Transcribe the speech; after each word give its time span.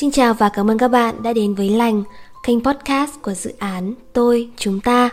Xin 0.00 0.10
chào 0.10 0.34
và 0.34 0.48
cảm 0.48 0.70
ơn 0.70 0.78
các 0.78 0.88
bạn 0.88 1.22
đã 1.22 1.32
đến 1.32 1.54
với 1.54 1.68
Lành, 1.68 2.02
kênh 2.42 2.64
podcast 2.64 3.10
của 3.22 3.34
dự 3.34 3.52
án 3.58 3.94
Tôi, 4.12 4.50
Chúng 4.56 4.80
Ta. 4.80 5.10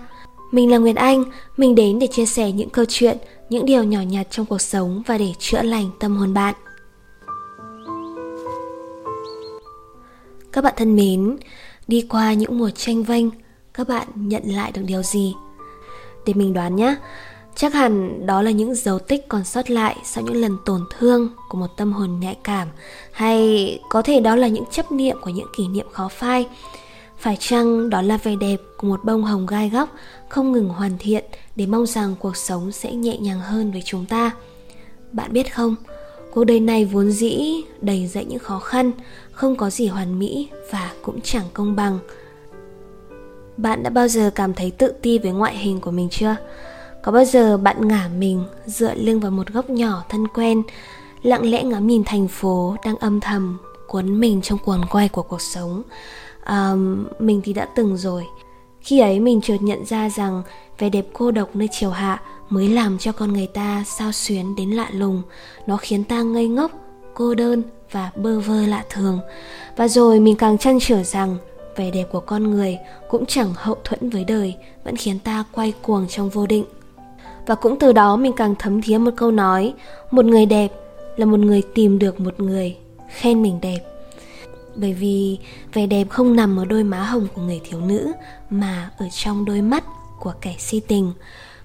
Mình 0.51 0.71
là 0.71 0.77
Nguyệt 0.77 0.95
Anh, 0.95 1.23
mình 1.57 1.75
đến 1.75 1.99
để 1.99 2.07
chia 2.07 2.25
sẻ 2.25 2.51
những 2.51 2.69
câu 2.69 2.85
chuyện, 2.89 3.17
những 3.49 3.65
điều 3.65 3.83
nhỏ 3.83 4.01
nhặt 4.01 4.27
trong 4.29 4.45
cuộc 4.45 4.61
sống 4.61 5.03
và 5.05 5.17
để 5.17 5.33
chữa 5.39 5.61
lành 5.61 5.89
tâm 5.99 6.17
hồn 6.17 6.33
bạn. 6.33 6.55
Các 10.51 10.63
bạn 10.63 10.73
thân 10.77 10.95
mến, 10.95 11.37
đi 11.87 12.05
qua 12.09 12.33
những 12.33 12.57
mùa 12.57 12.69
tranh 12.69 13.03
vênh, 13.03 13.25
các 13.73 13.87
bạn 13.87 14.07
nhận 14.15 14.43
lại 14.45 14.71
được 14.71 14.83
điều 14.85 15.03
gì? 15.03 15.35
Để 16.25 16.33
mình 16.33 16.53
đoán 16.53 16.75
nhé, 16.75 16.95
chắc 17.57 17.73
hẳn 17.73 18.25
đó 18.25 18.41
là 18.41 18.51
những 18.51 18.75
dấu 18.75 18.99
tích 18.99 19.27
còn 19.27 19.43
sót 19.43 19.69
lại 19.69 19.95
sau 20.03 20.23
những 20.23 20.41
lần 20.41 20.57
tổn 20.65 20.81
thương 20.97 21.29
của 21.49 21.57
một 21.57 21.77
tâm 21.77 21.93
hồn 21.93 22.19
nhạy 22.19 22.37
cảm. 22.43 22.67
Hay 23.11 23.79
có 23.89 24.01
thể 24.01 24.19
đó 24.19 24.35
là 24.35 24.47
những 24.47 24.65
chấp 24.71 24.91
niệm 24.91 25.17
của 25.21 25.29
những 25.29 25.47
kỷ 25.57 25.67
niệm 25.67 25.85
khó 25.91 26.07
phai. 26.07 26.47
Phải 27.17 27.37
chăng 27.39 27.89
đó 27.89 28.01
là 28.01 28.17
vẻ 28.17 28.35
đẹp 28.35 28.57
của 28.77 28.87
một 28.87 29.03
bông 29.03 29.23
hồng 29.23 29.45
gai 29.45 29.69
góc 29.69 29.89
không 30.29 30.51
ngừng 30.51 30.69
hoàn 30.69 30.97
thiện 30.99 31.25
để 31.55 31.65
mong 31.65 31.85
rằng 31.85 32.15
cuộc 32.19 32.37
sống 32.37 32.71
sẽ 32.71 32.93
nhẹ 32.93 33.17
nhàng 33.17 33.39
hơn 33.39 33.71
với 33.71 33.81
chúng 33.85 34.05
ta? 34.05 34.31
Bạn 35.11 35.33
biết 35.33 35.55
không, 35.55 35.75
cuộc 36.33 36.43
đời 36.43 36.59
này 36.59 36.85
vốn 36.85 37.11
dĩ 37.11 37.61
đầy 37.81 38.07
dẫy 38.07 38.25
những 38.25 38.39
khó 38.39 38.59
khăn, 38.59 38.91
không 39.31 39.55
có 39.55 39.69
gì 39.69 39.87
hoàn 39.87 40.19
mỹ 40.19 40.49
và 40.71 40.91
cũng 41.01 41.21
chẳng 41.21 41.45
công 41.53 41.75
bằng. 41.75 41.99
Bạn 43.57 43.83
đã 43.83 43.89
bao 43.89 44.07
giờ 44.07 44.31
cảm 44.35 44.53
thấy 44.53 44.71
tự 44.71 44.93
ti 45.01 45.19
với 45.19 45.31
ngoại 45.31 45.57
hình 45.57 45.79
của 45.79 45.91
mình 45.91 46.09
chưa? 46.09 46.35
Có 47.07 47.13
bao 47.13 47.25
giờ 47.25 47.57
bạn 47.57 47.87
ngả 47.87 48.09
mình 48.17 48.43
dựa 48.65 48.93
lưng 48.93 49.19
vào 49.19 49.31
một 49.31 49.47
góc 49.47 49.69
nhỏ 49.69 50.03
thân 50.09 50.27
quen 50.27 50.63
lặng 51.23 51.51
lẽ 51.51 51.63
ngắm 51.63 51.87
nhìn 51.87 52.03
thành 52.03 52.27
phố 52.27 52.75
đang 52.85 52.95
âm 52.95 53.19
thầm 53.19 53.57
cuốn 53.87 54.19
mình 54.19 54.41
trong 54.41 54.59
cuồng 54.59 54.81
quay 54.89 55.09
của 55.09 55.21
cuộc 55.21 55.41
sống? 55.41 55.83
À, 56.43 56.73
mình 57.19 57.41
thì 57.43 57.53
đã 57.53 57.65
từng 57.75 57.97
rồi. 57.97 58.23
Khi 58.81 58.99
ấy 58.99 59.19
mình 59.19 59.41
chợt 59.41 59.57
nhận 59.61 59.85
ra 59.85 60.09
rằng 60.09 60.43
vẻ 60.79 60.89
đẹp 60.89 61.05
cô 61.13 61.31
độc 61.31 61.55
nơi 61.55 61.69
chiều 61.71 61.89
hạ 61.89 62.21
mới 62.49 62.69
làm 62.69 62.97
cho 62.97 63.11
con 63.11 63.33
người 63.33 63.47
ta 63.47 63.83
sao 63.85 64.11
xuyến 64.11 64.55
đến 64.55 64.71
lạ 64.71 64.89
lùng. 64.91 65.21
Nó 65.67 65.77
khiến 65.77 66.03
ta 66.03 66.21
ngây 66.21 66.47
ngốc 66.47 66.71
cô 67.13 67.35
đơn 67.35 67.63
và 67.91 68.11
bơ 68.15 68.39
vơ 68.39 68.61
lạ 68.61 68.83
thường. 68.89 69.19
Và 69.77 69.87
rồi 69.87 70.19
mình 70.19 70.35
càng 70.35 70.57
chăn 70.57 70.77
trở 70.81 71.03
rằng 71.03 71.37
vẻ 71.75 71.91
đẹp 71.91 72.05
của 72.11 72.19
con 72.19 72.51
người 72.51 72.77
cũng 73.09 73.25
chẳng 73.25 73.53
hậu 73.55 73.77
thuẫn 73.83 74.09
với 74.09 74.23
đời 74.23 74.55
vẫn 74.83 74.95
khiến 74.95 75.19
ta 75.19 75.43
quay 75.51 75.73
cuồng 75.81 76.07
trong 76.07 76.29
vô 76.29 76.45
định 76.45 76.65
và 77.47 77.55
cũng 77.55 77.79
từ 77.79 77.93
đó 77.93 78.15
mình 78.15 78.33
càng 78.33 78.55
thấm 78.59 78.81
thía 78.81 78.97
một 78.97 79.11
câu 79.17 79.31
nói, 79.31 79.73
một 80.11 80.25
người 80.25 80.45
đẹp 80.45 80.71
là 81.17 81.25
một 81.25 81.39
người 81.39 81.61
tìm 81.75 81.99
được 81.99 82.19
một 82.19 82.39
người 82.39 82.77
khen 83.09 83.41
mình 83.41 83.59
đẹp. 83.61 83.79
Bởi 84.75 84.93
vì 84.93 85.37
vẻ 85.73 85.87
đẹp 85.87 86.09
không 86.09 86.35
nằm 86.35 86.59
ở 86.59 86.65
đôi 86.65 86.83
má 86.83 87.03
hồng 87.03 87.27
của 87.33 87.41
người 87.41 87.61
thiếu 87.63 87.81
nữ, 87.81 88.11
mà 88.49 88.91
ở 88.97 89.05
trong 89.09 89.45
đôi 89.45 89.61
mắt 89.61 89.83
của 90.19 90.33
kẻ 90.41 90.55
si 90.57 90.79
tình 90.79 91.13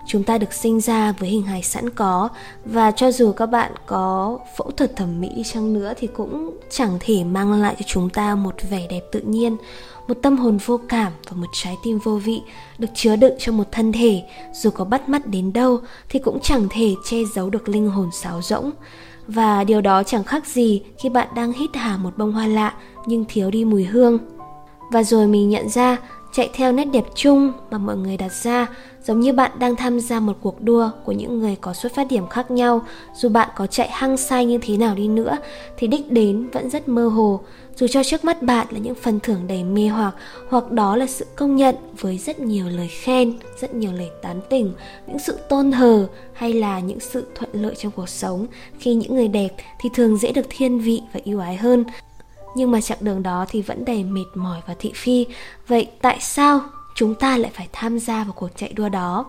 chúng 0.06 0.24
ta 0.24 0.38
được 0.38 0.52
sinh 0.52 0.80
ra 0.80 1.12
với 1.12 1.28
hình 1.28 1.42
hài 1.42 1.62
sẵn 1.62 1.90
có. 1.90 2.28
Và 2.64 2.90
cho 2.90 3.12
dù 3.12 3.32
các 3.32 3.46
bạn 3.46 3.72
có 3.86 4.38
phẫu 4.56 4.70
thuật 4.70 4.96
thẩm 4.96 5.20
mỹ 5.20 5.28
đi 5.36 5.42
chăng 5.44 5.72
nữa 5.72 5.92
thì 5.96 6.06
cũng 6.06 6.58
chẳng 6.70 6.98
thể 7.00 7.24
mang 7.24 7.52
lại 7.52 7.74
cho 7.78 7.84
chúng 7.88 8.10
ta 8.10 8.34
một 8.34 8.54
vẻ 8.70 8.86
đẹp 8.90 9.02
tự 9.12 9.20
nhiên, 9.20 9.56
một 10.08 10.14
tâm 10.22 10.36
hồn 10.36 10.58
vô 10.66 10.80
cảm 10.88 11.12
và 11.28 11.36
một 11.36 11.46
trái 11.52 11.76
tim 11.84 11.98
vô 11.98 12.16
vị 12.16 12.42
được 12.78 12.88
chứa 12.94 13.16
đựng 13.16 13.34
trong 13.38 13.56
một 13.56 13.72
thân 13.72 13.92
thể. 13.92 14.22
Dù 14.52 14.70
có 14.70 14.84
bắt 14.84 15.08
mắt 15.08 15.26
đến 15.26 15.52
đâu 15.52 15.80
thì 16.08 16.18
cũng 16.18 16.40
chẳng 16.40 16.66
thể 16.70 16.94
che 17.04 17.16
giấu 17.34 17.50
được 17.50 17.68
linh 17.68 17.90
hồn 17.90 18.10
sáo 18.12 18.42
rỗng. 18.42 18.70
Và 19.26 19.64
điều 19.64 19.80
đó 19.80 20.02
chẳng 20.02 20.24
khác 20.24 20.46
gì 20.46 20.82
khi 20.98 21.08
bạn 21.08 21.28
đang 21.34 21.52
hít 21.52 21.70
hà 21.74 21.96
một 21.96 22.18
bông 22.18 22.32
hoa 22.32 22.46
lạ 22.46 22.74
nhưng 23.06 23.24
thiếu 23.28 23.50
đi 23.50 23.64
mùi 23.64 23.84
hương. 23.84 24.18
Và 24.92 25.02
rồi 25.02 25.26
mình 25.26 25.50
nhận 25.50 25.68
ra 25.68 25.96
chạy 26.32 26.50
theo 26.52 26.72
nét 26.72 26.84
đẹp 26.84 27.04
chung 27.14 27.52
mà 27.70 27.78
mọi 27.78 27.96
người 27.96 28.16
đặt 28.16 28.32
ra, 28.32 28.66
giống 29.04 29.20
như 29.20 29.32
bạn 29.32 29.50
đang 29.58 29.76
tham 29.76 30.00
gia 30.00 30.20
một 30.20 30.36
cuộc 30.40 30.62
đua 30.62 30.90
của 31.04 31.12
những 31.12 31.38
người 31.38 31.56
có 31.60 31.74
xuất 31.74 31.94
phát 31.94 32.06
điểm 32.10 32.28
khác 32.28 32.50
nhau. 32.50 32.82
Dù 33.14 33.28
bạn 33.28 33.48
có 33.56 33.66
chạy 33.66 33.88
hăng 33.90 34.16
say 34.16 34.46
như 34.46 34.58
thế 34.62 34.76
nào 34.76 34.94
đi 34.94 35.08
nữa, 35.08 35.38
thì 35.76 35.86
đích 35.86 36.12
đến 36.12 36.48
vẫn 36.52 36.70
rất 36.70 36.88
mơ 36.88 37.08
hồ. 37.08 37.40
Dù 37.76 37.86
cho 37.86 38.02
trước 38.02 38.24
mắt 38.24 38.42
bạn 38.42 38.66
là 38.70 38.78
những 38.78 38.94
phần 38.94 39.20
thưởng 39.20 39.46
đầy 39.46 39.64
mê 39.64 39.88
hoặc 39.88 40.14
hoặc 40.48 40.70
đó 40.70 40.96
là 40.96 41.06
sự 41.06 41.26
công 41.36 41.56
nhận 41.56 41.74
với 42.00 42.18
rất 42.18 42.40
nhiều 42.40 42.68
lời 42.68 42.88
khen, 42.88 43.34
rất 43.60 43.74
nhiều 43.74 43.92
lời 43.92 44.10
tán 44.22 44.40
tỉnh, 44.50 44.72
những 45.06 45.18
sự 45.18 45.38
tôn 45.48 45.72
hờ 45.72 46.08
hay 46.32 46.52
là 46.52 46.80
những 46.80 47.00
sự 47.00 47.26
thuận 47.34 47.50
lợi 47.52 47.74
trong 47.78 47.92
cuộc 47.96 48.08
sống. 48.08 48.46
Khi 48.78 48.94
những 48.94 49.14
người 49.14 49.28
đẹp 49.28 49.48
thì 49.80 49.90
thường 49.94 50.16
dễ 50.16 50.32
được 50.32 50.46
thiên 50.48 50.78
vị 50.78 51.02
và 51.12 51.20
yêu 51.24 51.40
ái 51.40 51.56
hơn 51.56 51.84
nhưng 52.54 52.70
mà 52.70 52.80
chặng 52.80 52.98
đường 53.00 53.22
đó 53.22 53.46
thì 53.48 53.62
vẫn 53.62 53.84
đầy 53.84 54.04
mệt 54.04 54.26
mỏi 54.34 54.60
và 54.66 54.74
thị 54.78 54.92
phi. 54.94 55.26
Vậy 55.68 55.86
tại 56.02 56.18
sao 56.20 56.60
chúng 56.94 57.14
ta 57.14 57.36
lại 57.36 57.50
phải 57.54 57.68
tham 57.72 57.98
gia 57.98 58.24
vào 58.24 58.32
cuộc 58.32 58.48
chạy 58.56 58.72
đua 58.72 58.88
đó? 58.88 59.24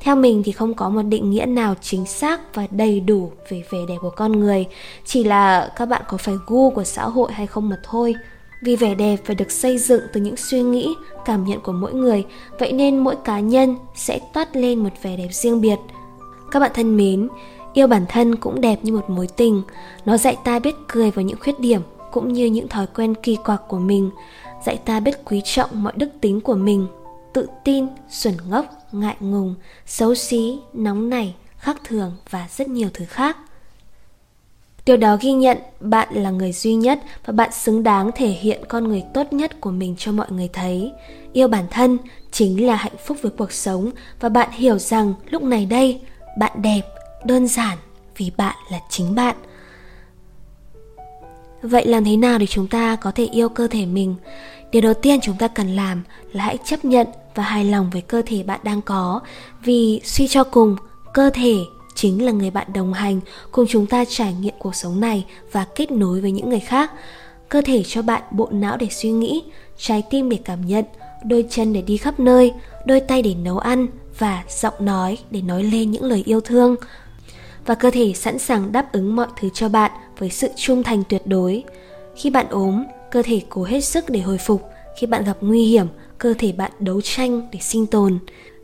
Theo 0.00 0.16
mình 0.16 0.42
thì 0.44 0.52
không 0.52 0.74
có 0.74 0.88
một 0.88 1.02
định 1.02 1.30
nghĩa 1.30 1.46
nào 1.46 1.74
chính 1.80 2.06
xác 2.06 2.54
và 2.54 2.66
đầy 2.70 3.00
đủ 3.00 3.32
về 3.48 3.62
vẻ 3.70 3.78
đẹp 3.88 3.96
của 4.00 4.10
con 4.10 4.32
người. 4.32 4.66
Chỉ 5.04 5.24
là 5.24 5.72
các 5.76 5.86
bạn 5.86 6.02
có 6.08 6.16
phải 6.16 6.34
gu 6.46 6.70
của 6.70 6.84
xã 6.84 7.04
hội 7.04 7.32
hay 7.32 7.46
không 7.46 7.68
mà 7.68 7.76
thôi. 7.82 8.14
Vì 8.62 8.76
vẻ 8.76 8.94
đẹp 8.94 9.16
phải 9.24 9.36
được 9.36 9.50
xây 9.50 9.78
dựng 9.78 10.00
từ 10.12 10.20
những 10.20 10.36
suy 10.36 10.62
nghĩ, 10.62 10.94
cảm 11.24 11.44
nhận 11.44 11.60
của 11.60 11.72
mỗi 11.72 11.94
người. 11.94 12.24
Vậy 12.58 12.72
nên 12.72 12.98
mỗi 12.98 13.16
cá 13.24 13.40
nhân 13.40 13.76
sẽ 13.94 14.18
toát 14.32 14.56
lên 14.56 14.78
một 14.78 14.90
vẻ 15.02 15.16
đẹp 15.16 15.28
riêng 15.30 15.60
biệt. 15.60 15.78
Các 16.50 16.60
bạn 16.60 16.70
thân 16.74 16.96
mến, 16.96 17.28
yêu 17.72 17.86
bản 17.86 18.04
thân 18.08 18.36
cũng 18.36 18.60
đẹp 18.60 18.78
như 18.82 18.92
một 18.92 19.10
mối 19.10 19.28
tình. 19.36 19.62
Nó 20.04 20.16
dạy 20.16 20.36
ta 20.44 20.58
biết 20.58 20.74
cười 20.88 21.10
vào 21.10 21.22
những 21.22 21.38
khuyết 21.40 21.60
điểm 21.60 21.80
cũng 22.14 22.32
như 22.32 22.46
những 22.46 22.68
thói 22.68 22.86
quen 22.86 23.14
kỳ 23.22 23.36
quặc 23.36 23.62
của 23.68 23.78
mình, 23.78 24.10
dạy 24.66 24.76
ta 24.84 25.00
biết 25.00 25.24
quý 25.24 25.42
trọng 25.44 25.82
mọi 25.82 25.92
đức 25.96 26.08
tính 26.20 26.40
của 26.40 26.54
mình, 26.54 26.86
tự 27.32 27.48
tin, 27.64 27.86
xuẩn 28.08 28.34
ngốc, 28.48 28.66
ngại 28.92 29.16
ngùng, 29.20 29.54
xấu 29.86 30.14
xí, 30.14 30.58
nóng 30.72 31.10
nảy, 31.10 31.34
khác 31.58 31.76
thường 31.84 32.16
và 32.30 32.48
rất 32.56 32.68
nhiều 32.68 32.88
thứ 32.94 33.04
khác. 33.04 33.36
Điều 34.86 34.96
đó 34.96 35.16
ghi 35.20 35.32
nhận 35.32 35.58
bạn 35.80 36.08
là 36.14 36.30
người 36.30 36.52
duy 36.52 36.74
nhất 36.74 37.00
và 37.26 37.32
bạn 37.32 37.52
xứng 37.52 37.82
đáng 37.82 38.10
thể 38.14 38.28
hiện 38.28 38.62
con 38.68 38.88
người 38.88 39.04
tốt 39.14 39.32
nhất 39.32 39.60
của 39.60 39.70
mình 39.70 39.94
cho 39.98 40.12
mọi 40.12 40.26
người 40.30 40.48
thấy. 40.52 40.92
Yêu 41.32 41.48
bản 41.48 41.64
thân 41.70 41.98
chính 42.32 42.66
là 42.66 42.76
hạnh 42.76 42.96
phúc 43.06 43.16
với 43.22 43.32
cuộc 43.38 43.52
sống 43.52 43.90
và 44.20 44.28
bạn 44.28 44.50
hiểu 44.52 44.78
rằng 44.78 45.14
lúc 45.30 45.42
này 45.42 45.66
đây 45.66 46.00
bạn 46.38 46.62
đẹp, 46.62 46.82
đơn 47.24 47.48
giản 47.48 47.78
vì 48.16 48.32
bạn 48.36 48.56
là 48.70 48.80
chính 48.88 49.14
bạn 49.14 49.36
vậy 51.68 51.86
làm 51.86 52.04
thế 52.04 52.16
nào 52.16 52.38
để 52.38 52.46
chúng 52.46 52.68
ta 52.68 52.96
có 52.96 53.10
thể 53.10 53.24
yêu 53.24 53.48
cơ 53.48 53.66
thể 53.66 53.86
mình? 53.86 54.14
Điều 54.70 54.82
đầu 54.82 54.94
tiên 54.94 55.20
chúng 55.22 55.36
ta 55.38 55.48
cần 55.48 55.76
làm 55.76 56.02
là 56.32 56.44
hãy 56.44 56.58
chấp 56.64 56.84
nhận 56.84 57.06
và 57.34 57.42
hài 57.42 57.64
lòng 57.64 57.90
với 57.90 58.02
cơ 58.02 58.22
thể 58.26 58.42
bạn 58.42 58.60
đang 58.62 58.82
có. 58.82 59.20
Vì 59.64 60.00
suy 60.04 60.28
cho 60.28 60.44
cùng, 60.44 60.76
cơ 61.14 61.30
thể 61.34 61.56
chính 61.94 62.24
là 62.24 62.32
người 62.32 62.50
bạn 62.50 62.66
đồng 62.74 62.92
hành 62.92 63.20
cùng 63.52 63.66
chúng 63.68 63.86
ta 63.86 64.04
trải 64.08 64.34
nghiệm 64.34 64.54
cuộc 64.58 64.74
sống 64.74 65.00
này 65.00 65.24
và 65.52 65.66
kết 65.74 65.90
nối 65.90 66.20
với 66.20 66.30
những 66.30 66.50
người 66.50 66.60
khác. 66.60 66.92
Cơ 67.48 67.62
thể 67.64 67.82
cho 67.86 68.02
bạn 68.02 68.22
bộ 68.30 68.48
não 68.52 68.76
để 68.76 68.86
suy 68.90 69.10
nghĩ, 69.10 69.42
trái 69.78 70.02
tim 70.10 70.28
để 70.28 70.38
cảm 70.44 70.66
nhận, 70.66 70.84
đôi 71.24 71.46
chân 71.50 71.72
để 71.72 71.82
đi 71.82 71.96
khắp 71.96 72.20
nơi, 72.20 72.52
đôi 72.86 73.00
tay 73.00 73.22
để 73.22 73.34
nấu 73.34 73.58
ăn 73.58 73.86
và 74.18 74.44
giọng 74.48 74.74
nói 74.80 75.18
để 75.30 75.42
nói 75.42 75.62
lên 75.62 75.90
những 75.90 76.04
lời 76.04 76.22
yêu 76.26 76.40
thương. 76.40 76.76
Và 77.66 77.74
cơ 77.74 77.90
thể 77.90 78.12
sẵn 78.12 78.38
sàng 78.38 78.72
đáp 78.72 78.92
ứng 78.92 79.16
mọi 79.16 79.26
thứ 79.40 79.48
cho 79.54 79.68
bạn 79.68 79.90
với 80.18 80.30
sự 80.30 80.48
trung 80.56 80.82
thành 80.82 81.02
tuyệt 81.08 81.22
đối. 81.26 81.64
Khi 82.16 82.30
bạn 82.30 82.46
ốm, 82.50 82.84
cơ 83.10 83.22
thể 83.22 83.42
cố 83.48 83.64
hết 83.64 83.80
sức 83.80 84.10
để 84.10 84.20
hồi 84.20 84.38
phục. 84.38 84.62
Khi 84.98 85.06
bạn 85.06 85.24
gặp 85.24 85.36
nguy 85.40 85.64
hiểm, 85.64 85.86
cơ 86.18 86.34
thể 86.38 86.52
bạn 86.52 86.72
đấu 86.78 87.00
tranh 87.00 87.48
để 87.52 87.58
sinh 87.62 87.86
tồn. 87.86 88.18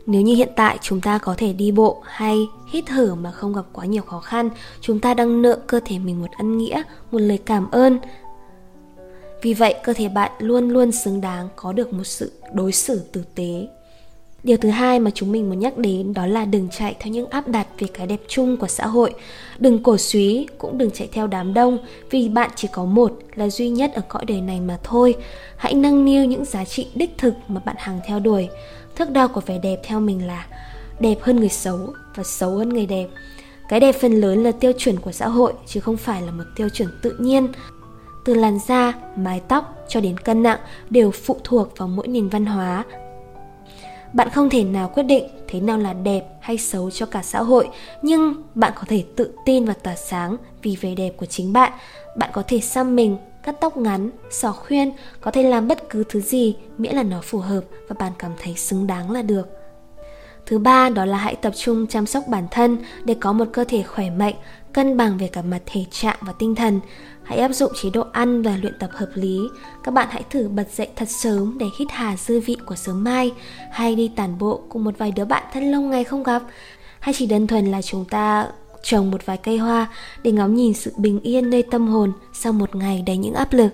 Nếu 0.05 0.21
như 0.21 0.35
hiện 0.35 0.49
tại 0.55 0.77
chúng 0.81 1.01
ta 1.01 1.17
có 1.17 1.35
thể 1.37 1.53
đi 1.53 1.71
bộ 1.71 2.01
hay 2.05 2.47
hít 2.71 2.83
thở 2.87 3.15
mà 3.15 3.31
không 3.31 3.53
gặp 3.53 3.65
quá 3.73 3.85
nhiều 3.85 4.03
khó 4.03 4.19
khăn, 4.19 4.49
chúng 4.81 4.99
ta 4.99 5.13
đang 5.13 5.41
nợ 5.41 5.59
cơ 5.67 5.79
thể 5.85 5.99
mình 5.99 6.21
một 6.21 6.29
ân 6.37 6.57
nghĩa, 6.57 6.83
một 7.11 7.19
lời 7.19 7.39
cảm 7.45 7.71
ơn. 7.71 7.99
Vì 9.41 9.53
vậy, 9.53 9.75
cơ 9.83 9.93
thể 9.93 10.09
bạn 10.09 10.31
luôn 10.39 10.69
luôn 10.69 10.91
xứng 10.91 11.21
đáng 11.21 11.49
có 11.55 11.73
được 11.73 11.93
một 11.93 12.03
sự 12.03 12.31
đối 12.53 12.71
xử 12.71 12.99
tử 13.11 13.23
tế 13.35 13.67
điều 14.43 14.57
thứ 14.57 14.69
hai 14.69 14.99
mà 14.99 15.11
chúng 15.13 15.31
mình 15.31 15.49
muốn 15.49 15.59
nhắc 15.59 15.77
đến 15.77 16.13
đó 16.13 16.25
là 16.25 16.45
đừng 16.45 16.69
chạy 16.69 16.95
theo 16.99 17.13
những 17.13 17.29
áp 17.29 17.47
đặt 17.47 17.67
về 17.79 17.87
cái 17.93 18.07
đẹp 18.07 18.21
chung 18.27 18.57
của 18.57 18.67
xã 18.67 18.87
hội. 18.87 19.13
Đừng 19.59 19.83
cổ 19.83 19.97
suý, 19.97 20.47
cũng 20.57 20.77
đừng 20.77 20.91
chạy 20.91 21.09
theo 21.11 21.27
đám 21.27 21.53
đông, 21.53 21.77
vì 22.09 22.29
bạn 22.29 22.49
chỉ 22.55 22.67
có 22.71 22.85
một 22.85 23.19
là 23.35 23.49
duy 23.49 23.69
nhất 23.69 23.91
ở 23.95 24.01
cõi 24.07 24.25
đời 24.25 24.41
này 24.41 24.59
mà 24.59 24.77
thôi. 24.83 25.15
Hãy 25.55 25.73
nâng 25.73 26.05
niu 26.05 26.25
những 26.25 26.45
giá 26.45 26.65
trị 26.65 26.87
đích 26.95 27.17
thực 27.17 27.33
mà 27.47 27.61
bạn 27.65 27.75
hằng 27.79 27.99
theo 28.07 28.19
đuổi. 28.19 28.49
Thước 28.95 29.09
đo 29.09 29.27
của 29.27 29.41
vẻ 29.41 29.59
đẹp 29.63 29.79
theo 29.83 29.99
mình 29.99 30.27
là 30.27 30.47
đẹp 30.99 31.17
hơn 31.21 31.35
người 31.35 31.49
xấu 31.49 31.79
và 32.15 32.23
xấu 32.23 32.57
hơn 32.57 32.69
người 32.69 32.85
đẹp. 32.85 33.07
Cái 33.69 33.79
đẹp 33.79 33.95
phần 34.01 34.13
lớn 34.13 34.43
là 34.43 34.51
tiêu 34.51 34.71
chuẩn 34.77 34.99
của 34.99 35.11
xã 35.11 35.27
hội, 35.27 35.53
chứ 35.67 35.79
không 35.79 35.97
phải 35.97 36.21
là 36.21 36.31
một 36.31 36.43
tiêu 36.55 36.69
chuẩn 36.69 36.89
tự 37.01 37.15
nhiên. 37.19 37.47
Từ 38.25 38.33
làn 38.33 38.59
da, 38.67 38.93
mái 39.15 39.41
tóc 39.47 39.85
cho 39.89 40.01
đến 40.01 40.17
cân 40.17 40.43
nặng 40.43 40.59
đều 40.89 41.11
phụ 41.11 41.37
thuộc 41.43 41.77
vào 41.77 41.87
mỗi 41.87 42.07
nền 42.07 42.29
văn 42.29 42.45
hóa 42.45 42.83
bạn 44.13 44.29
không 44.29 44.49
thể 44.49 44.63
nào 44.63 44.91
quyết 44.93 45.03
định 45.03 45.27
thế 45.47 45.59
nào 45.59 45.77
là 45.77 45.93
đẹp 45.93 46.25
hay 46.39 46.57
xấu 46.57 46.91
cho 46.91 47.05
cả 47.05 47.21
xã 47.23 47.41
hội 47.41 47.69
nhưng 48.01 48.33
bạn 48.55 48.73
có 48.75 48.83
thể 48.87 49.03
tự 49.15 49.33
tin 49.45 49.65
và 49.65 49.73
tỏa 49.73 49.95
sáng 49.95 50.37
vì 50.61 50.77
vẻ 50.81 50.95
đẹp 50.95 51.11
của 51.17 51.25
chính 51.25 51.53
bạn 51.53 51.71
bạn 52.17 52.29
có 52.33 52.43
thể 52.47 52.59
xăm 52.59 52.95
mình 52.95 53.17
cắt 53.43 53.55
tóc 53.61 53.77
ngắn, 53.77 54.09
xỏ 54.29 54.51
khuyên, 54.51 54.91
có 55.21 55.31
thể 55.31 55.43
làm 55.43 55.67
bất 55.67 55.89
cứ 55.89 56.03
thứ 56.09 56.21
gì 56.21 56.55
miễn 56.77 56.95
là 56.95 57.03
nó 57.03 57.21
phù 57.23 57.39
hợp 57.39 57.61
và 57.87 57.95
bạn 57.99 58.11
cảm 58.19 58.31
thấy 58.43 58.55
xứng 58.55 58.87
đáng 58.87 59.11
là 59.11 59.21
được. 59.21 59.60
Thứ 60.45 60.57
ba 60.57 60.89
đó 60.89 61.05
là 61.05 61.17
hãy 61.17 61.35
tập 61.35 61.53
trung 61.55 61.87
chăm 61.87 62.05
sóc 62.05 62.23
bản 62.27 62.47
thân 62.51 62.77
để 63.03 63.15
có 63.19 63.33
một 63.33 63.45
cơ 63.53 63.63
thể 63.63 63.83
khỏe 63.83 64.09
mạnh, 64.09 64.35
cân 64.73 64.97
bằng 64.97 65.17
về 65.17 65.27
cả 65.27 65.41
mặt 65.41 65.61
thể 65.65 65.85
trạng 65.91 66.17
và 66.21 66.33
tinh 66.39 66.55
thần. 66.55 66.79
Hãy 67.23 67.39
áp 67.39 67.51
dụng 67.53 67.71
chế 67.81 67.89
độ 67.89 68.05
ăn 68.11 68.41
và 68.41 68.57
luyện 68.61 68.79
tập 68.79 68.89
hợp 68.93 69.09
lý. 69.15 69.39
Các 69.83 69.93
bạn 69.93 70.07
hãy 70.11 70.23
thử 70.29 70.47
bật 70.47 70.67
dậy 70.75 70.87
thật 70.95 71.09
sớm 71.09 71.57
để 71.57 71.65
hít 71.79 71.87
hà 71.91 72.17
dư 72.17 72.39
vị 72.39 72.57
của 72.65 72.75
sớm 72.75 73.03
mai, 73.03 73.31
hay 73.71 73.95
đi 73.95 74.11
tản 74.15 74.37
bộ 74.37 74.61
cùng 74.69 74.83
một 74.83 74.97
vài 74.97 75.11
đứa 75.11 75.25
bạn 75.25 75.43
thân 75.53 75.71
lâu 75.71 75.81
ngày 75.81 76.03
không 76.03 76.23
gặp, 76.23 76.41
hay 76.99 77.13
chỉ 77.17 77.25
đơn 77.25 77.47
thuần 77.47 77.71
là 77.71 77.81
chúng 77.81 78.05
ta 78.05 78.47
trồng 78.83 79.11
một 79.11 79.25
vài 79.25 79.37
cây 79.37 79.57
hoa 79.57 79.87
để 80.23 80.31
ngắm 80.31 80.55
nhìn 80.55 80.73
sự 80.73 80.93
bình 80.97 81.19
yên 81.19 81.49
nơi 81.49 81.63
tâm 81.63 81.87
hồn 81.87 82.11
sau 82.33 82.53
một 82.53 82.75
ngày 82.75 83.03
đầy 83.07 83.17
những 83.17 83.33
áp 83.33 83.53
lực. 83.53 83.69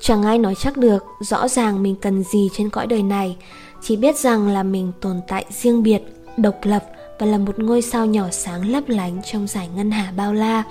Chẳng 0.00 0.22
ai 0.22 0.38
nói 0.38 0.54
chắc 0.54 0.76
được 0.76 1.04
rõ 1.20 1.48
ràng 1.48 1.82
mình 1.82 1.96
cần 2.02 2.24
gì 2.24 2.48
trên 2.56 2.70
cõi 2.70 2.86
đời 2.86 3.02
này, 3.02 3.36
chỉ 3.82 3.96
biết 3.96 4.16
rằng 4.16 4.48
là 4.48 4.62
mình 4.62 4.92
tồn 5.00 5.20
tại 5.28 5.44
riêng 5.50 5.82
biệt, 5.82 6.02
độc 6.36 6.58
lập 6.62 6.84
và 7.18 7.26
là 7.26 7.38
một 7.38 7.58
ngôi 7.58 7.82
sao 7.82 8.06
nhỏ 8.06 8.24
sáng 8.30 8.70
lấp 8.70 8.84
lánh 8.88 9.20
trong 9.24 9.46
giải 9.46 9.68
ngân 9.76 9.90
hà 9.90 10.12
bao 10.16 10.34
la. 10.34 10.62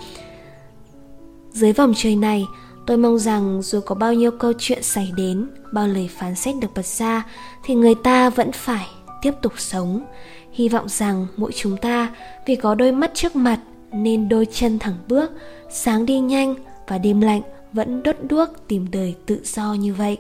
Dưới 1.51 1.73
vòng 1.73 1.93
trời 1.95 2.15
này, 2.15 2.45
tôi 2.85 2.97
mong 2.97 3.19
rằng 3.19 3.61
dù 3.61 3.79
có 3.79 3.95
bao 3.95 4.13
nhiêu 4.13 4.31
câu 4.31 4.53
chuyện 4.59 4.83
xảy 4.83 5.11
đến, 5.17 5.49
bao 5.73 5.87
lời 5.87 6.09
phán 6.17 6.35
xét 6.35 6.55
được 6.61 6.67
bật 6.75 6.85
ra, 6.85 7.23
thì 7.65 7.75
người 7.75 7.95
ta 7.95 8.29
vẫn 8.29 8.51
phải 8.51 8.87
tiếp 9.21 9.31
tục 9.41 9.53
sống. 9.57 10.05
Hy 10.51 10.69
vọng 10.69 10.89
rằng 10.89 11.27
mỗi 11.37 11.51
chúng 11.51 11.77
ta 11.77 12.15
vì 12.45 12.55
có 12.55 12.75
đôi 12.75 12.91
mắt 12.91 13.11
trước 13.13 13.35
mặt 13.35 13.59
nên 13.91 14.29
đôi 14.29 14.47
chân 14.53 14.79
thẳng 14.79 14.97
bước, 15.07 15.31
sáng 15.69 16.05
đi 16.05 16.19
nhanh 16.19 16.55
và 16.87 16.97
đêm 16.97 17.21
lạnh 17.21 17.41
vẫn 17.73 18.03
đốt 18.03 18.15
đuốc 18.29 18.49
tìm 18.67 18.87
đời 18.91 19.15
tự 19.25 19.41
do 19.43 19.73
như 19.73 19.93
vậy. 19.93 20.17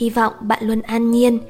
Hy 0.00 0.10
vọng 0.10 0.32
bạn 0.40 0.64
luôn 0.66 0.82
an 0.82 1.10
nhiên, 1.10 1.40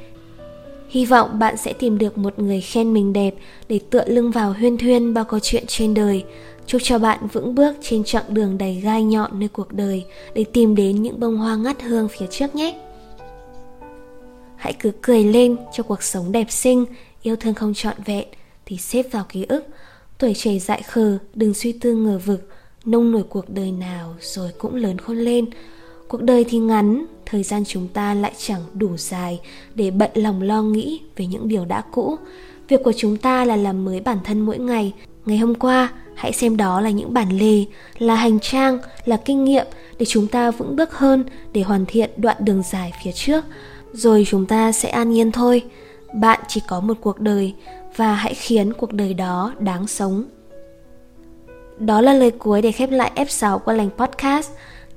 Hy 0.88 1.05
vọng 1.05 1.38
bạn 1.38 1.56
sẽ 1.56 1.73
tìm 1.73 1.99
được 1.99 2.19
một 2.19 2.38
người 2.38 2.61
khen 2.61 2.93
mình 2.94 3.12
đẹp 3.12 3.35
để 3.69 3.81
tựa 3.91 4.05
lưng 4.06 4.31
vào 4.31 4.52
huyên 4.52 4.79
thuyên 4.79 5.14
bao 5.14 5.25
câu 5.25 5.41
chuyện 5.43 5.64
trên 5.67 5.94
đời. 5.94 6.25
Chúc 6.67 6.82
cho 6.85 6.99
bạn 6.99 7.26
vững 7.32 7.55
bước 7.55 7.76
trên 7.81 8.05
chặng 8.05 8.25
đường 8.29 8.58
đầy 8.58 8.75
gai 8.75 9.02
nhọn 9.02 9.41
nơi 9.41 9.49
cuộc 9.49 9.73
đời 9.73 10.05
để 10.35 10.44
tìm 10.52 10.75
đến 10.75 11.02
những 11.02 11.20
bông 11.20 11.37
hoa 11.37 11.56
ngắt 11.56 11.82
hương 11.82 12.08
phía 12.08 12.26
trước 12.31 12.55
nhé. 12.55 12.81
Hãy 14.56 14.73
cứ 14.73 14.93
cười 15.02 15.25
lên 15.25 15.56
cho 15.73 15.82
cuộc 15.82 16.02
sống 16.02 16.32
đẹp 16.32 16.50
xinh, 16.50 16.85
yêu 17.23 17.37
thương 17.37 17.55
không 17.55 17.75
trọn 17.75 17.97
vẹn 18.05 18.26
thì 18.67 18.76
xếp 18.76 19.02
vào 19.12 19.25
ký 19.29 19.44
ức. 19.49 19.67
Tuổi 20.19 20.35
trẻ 20.35 20.58
dại 20.58 20.82
khờ, 20.82 21.19
đừng 21.35 21.55
suy 21.55 21.73
tư 21.73 21.94
ngờ 21.94 22.20
vực, 22.25 22.49
nông 22.85 23.12
nổi 23.12 23.25
cuộc 23.29 23.50
đời 23.50 23.73
nào 23.73 24.14
rồi 24.20 24.50
cũng 24.58 24.75
lớn 24.75 24.99
khôn 24.99 25.17
lên. 25.17 25.47
Cuộc 26.10 26.22
đời 26.22 26.44
thì 26.48 26.58
ngắn, 26.58 27.04
thời 27.26 27.42
gian 27.42 27.64
chúng 27.66 27.88
ta 27.88 28.14
lại 28.14 28.32
chẳng 28.38 28.60
đủ 28.74 28.96
dài 28.96 29.40
để 29.74 29.90
bận 29.90 30.10
lòng 30.14 30.42
lo 30.42 30.62
nghĩ 30.62 31.00
về 31.16 31.26
những 31.26 31.48
điều 31.48 31.64
đã 31.64 31.82
cũ. 31.92 32.16
Việc 32.68 32.80
của 32.84 32.92
chúng 32.96 33.16
ta 33.16 33.44
là 33.44 33.56
làm 33.56 33.84
mới 33.84 34.00
bản 34.00 34.18
thân 34.24 34.40
mỗi 34.40 34.58
ngày. 34.58 34.92
Ngày 35.26 35.38
hôm 35.38 35.54
qua, 35.54 35.92
hãy 36.14 36.32
xem 36.32 36.56
đó 36.56 36.80
là 36.80 36.90
những 36.90 37.14
bản 37.14 37.38
lề, 37.38 37.64
là 37.98 38.14
hành 38.14 38.40
trang, 38.40 38.78
là 39.04 39.16
kinh 39.16 39.44
nghiệm 39.44 39.66
để 39.98 40.06
chúng 40.06 40.26
ta 40.26 40.50
vững 40.50 40.76
bước 40.76 40.92
hơn 40.92 41.24
để 41.52 41.62
hoàn 41.62 41.86
thiện 41.86 42.10
đoạn 42.16 42.36
đường 42.40 42.62
dài 42.62 42.92
phía 43.04 43.12
trước. 43.12 43.44
Rồi 43.92 44.24
chúng 44.28 44.46
ta 44.46 44.72
sẽ 44.72 44.88
an 44.88 45.10
nhiên 45.10 45.32
thôi. 45.32 45.62
Bạn 46.14 46.40
chỉ 46.48 46.60
có 46.68 46.80
một 46.80 46.94
cuộc 47.00 47.20
đời 47.20 47.54
và 47.96 48.14
hãy 48.14 48.34
khiến 48.34 48.72
cuộc 48.72 48.92
đời 48.92 49.14
đó 49.14 49.52
đáng 49.58 49.86
sống. 49.86 50.24
Đó 51.78 52.00
là 52.00 52.14
lời 52.14 52.30
cuối 52.30 52.62
để 52.62 52.72
khép 52.72 52.90
lại 52.90 53.12
F6 53.14 53.58
của 53.58 53.72
lành 53.72 53.90
podcast. 53.98 54.50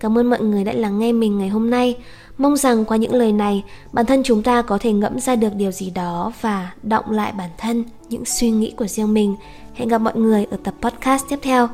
Cảm 0.04 0.18
ơn 0.18 0.30
mọi 0.30 0.40
người 0.40 0.64
đã 0.64 0.74
lắng 0.74 1.00
nghe 1.00 1.12
mình 1.12 1.38
ngày 1.38 1.50
hôm 1.50 1.70
nay. 1.70 1.98
Mong 2.38 2.58
rằng 2.58 2.86
qua 2.86 2.98
những 2.98 3.14
lời 3.14 3.32
này, 3.32 3.64
bản 3.92 4.06
thân 4.06 4.24
chúng 4.24 4.44
ta 4.44 4.62
có 4.62 4.78
thể 4.78 4.92
ngẫm 4.94 5.20
ra 5.20 5.36
được 5.36 5.56
điều 5.56 5.72
gì 5.72 5.90
đó 5.90 6.32
và 6.42 6.74
động 6.84 7.12
lại 7.12 7.32
bản 7.38 7.50
thân, 7.58 7.84
những 8.10 8.26
suy 8.26 8.52
nghĩ 8.52 8.74
của 8.78 8.88
riêng 8.88 9.14
mình. 9.14 9.36
Hẹn 9.74 9.88
gặp 9.88 9.98
mọi 9.98 10.16
người 10.16 10.46
ở 10.52 10.58
tập 10.64 10.74
podcast 10.82 11.26
tiếp 11.30 11.40
theo. 11.42 11.70